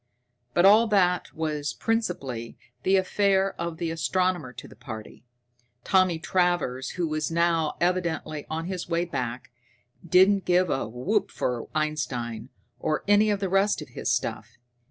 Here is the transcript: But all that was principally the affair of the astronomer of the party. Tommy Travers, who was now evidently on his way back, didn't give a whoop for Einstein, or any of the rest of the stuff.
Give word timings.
But 0.55 0.65
all 0.65 0.87
that 0.87 1.31
was 1.31 1.73
principally 1.75 2.57
the 2.81 2.95
affair 2.95 3.53
of 3.61 3.77
the 3.77 3.91
astronomer 3.91 4.49
of 4.49 4.67
the 4.71 4.75
party. 4.75 5.23
Tommy 5.83 6.17
Travers, 6.17 6.95
who 6.97 7.07
was 7.07 7.29
now 7.29 7.75
evidently 7.79 8.47
on 8.49 8.65
his 8.65 8.89
way 8.89 9.05
back, 9.05 9.51
didn't 10.03 10.43
give 10.45 10.71
a 10.71 10.89
whoop 10.89 11.29
for 11.29 11.67
Einstein, 11.75 12.49
or 12.79 13.03
any 13.07 13.29
of 13.29 13.41
the 13.41 13.47
rest 13.47 13.79
of 13.83 13.89
the 13.93 14.03
stuff. 14.07 14.57